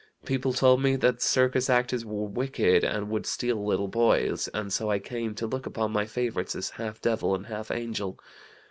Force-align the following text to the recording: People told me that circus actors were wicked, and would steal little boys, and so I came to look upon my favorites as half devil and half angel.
People 0.25 0.51
told 0.51 0.81
me 0.81 0.95
that 0.95 1.21
circus 1.21 1.69
actors 1.69 2.03
were 2.03 2.25
wicked, 2.25 2.83
and 2.83 3.11
would 3.11 3.27
steal 3.27 3.63
little 3.63 3.87
boys, 3.87 4.47
and 4.47 4.73
so 4.73 4.89
I 4.89 4.97
came 4.97 5.35
to 5.35 5.45
look 5.45 5.67
upon 5.67 5.91
my 5.91 6.07
favorites 6.07 6.55
as 6.55 6.71
half 6.71 6.99
devil 6.99 7.35
and 7.35 7.45
half 7.45 7.69
angel. 7.69 8.17